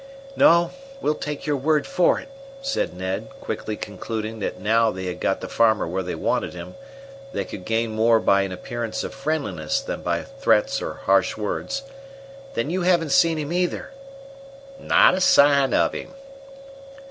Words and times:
"No, 0.35 0.71
we'll 0.99 1.13
take 1.13 1.45
your 1.45 1.57
word 1.57 1.85
for 1.85 2.19
it," 2.19 2.27
said 2.63 2.91
Ned, 2.97 3.27
quickly 3.39 3.77
concluding 3.77 4.39
that 4.39 4.59
now 4.59 4.89
they 4.89 5.05
had 5.05 5.19
got 5.19 5.41
the 5.41 5.47
farmer 5.47 5.85
where 5.87 6.01
they 6.01 6.15
wanted 6.15 6.55
him, 6.55 6.73
they 7.33 7.45
could 7.45 7.65
gain 7.65 7.91
more 7.91 8.19
by 8.19 8.41
an 8.41 8.51
appearance 8.51 9.03
of 9.03 9.13
friendliness 9.13 9.79
than 9.79 10.01
by 10.01 10.23
threats 10.23 10.81
or 10.81 10.95
harsh 11.05 11.37
words. 11.37 11.83
"Then 12.55 12.71
you 12.71 12.81
haven't 12.81 13.11
seen 13.11 13.37
him, 13.37 13.53
either?" 13.53 13.91
"Not 14.79 15.13
a 15.13 15.21
sign 15.21 15.71
of 15.71 15.93
him." 15.93 16.11